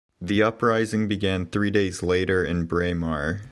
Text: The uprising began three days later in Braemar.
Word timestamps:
The 0.19 0.41
uprising 0.41 1.07
began 1.07 1.45
three 1.45 1.69
days 1.69 2.01
later 2.01 2.43
in 2.43 2.65
Braemar. 2.65 3.41